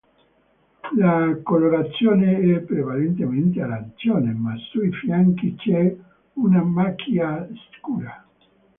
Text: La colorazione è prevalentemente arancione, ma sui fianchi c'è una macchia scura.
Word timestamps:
La 0.97 1.35
colorazione 1.43 2.39
è 2.55 2.59
prevalentemente 2.61 3.61
arancione, 3.61 4.31
ma 4.33 4.55
sui 4.71 4.91
fianchi 4.91 5.53
c'è 5.53 5.95
una 6.37 6.63
macchia 6.63 7.47
scura. 7.77 8.27